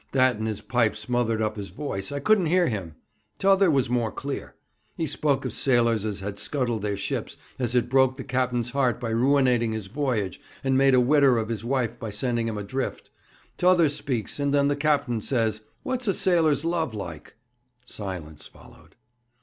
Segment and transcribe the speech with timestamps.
[0.13, 2.11] That and his pipe smothered up his voice.
[2.11, 2.95] I couldn't hear him.
[3.37, 4.55] T'other was more clear.
[4.95, 8.99] He spoke of sailors as had scuttled their ships, as had broke the cap'n's heart
[8.99, 13.11] by ruinating his voyage, and made a widder of his wife by sending him adrift.
[13.59, 17.35] T'other speaks, and then the cap'n says, "What's a sailor's love like?"'
[17.85, 18.95] Silence followed.